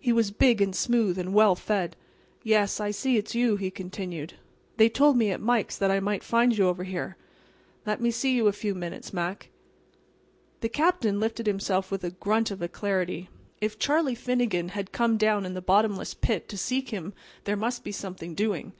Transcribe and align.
He 0.00 0.10
was 0.10 0.30
big 0.30 0.62
and 0.62 0.74
smooth 0.74 1.18
and 1.18 1.34
well 1.34 1.54
fed. 1.54 1.96
"Yes, 2.42 2.80
I 2.80 2.90
see 2.90 3.18
it's 3.18 3.34
you," 3.34 3.56
he 3.56 3.70
continued. 3.70 4.32
"They 4.78 4.88
told 4.88 5.18
me 5.18 5.30
at 5.30 5.38
Mike's 5.38 5.76
that 5.76 5.90
I 5.90 6.00
might 6.00 6.24
find 6.24 6.56
you 6.56 6.66
over 6.68 6.82
here. 6.84 7.18
Let 7.84 8.00
me 8.00 8.10
see 8.10 8.34
you 8.34 8.46
a 8.48 8.54
few 8.54 8.74
minutes, 8.74 9.12
Mac." 9.12 9.50
The 10.62 10.70
Captain 10.70 11.20
lifted 11.20 11.46
himself 11.46 11.90
with 11.90 12.04
a 12.04 12.10
grunt 12.10 12.50
of 12.50 12.62
alacrity. 12.62 13.28
If 13.60 13.78
Charlie 13.78 14.14
Finnegan 14.14 14.70
had 14.70 14.92
come 14.92 15.18
down 15.18 15.44
in 15.44 15.52
the 15.52 15.60
bottomless 15.60 16.14
pit 16.14 16.48
to 16.48 16.56
seek 16.56 16.88
him 16.88 17.12
there 17.44 17.54
must 17.54 17.84
be 17.84 17.92
something 17.92 18.34
doing. 18.34 18.72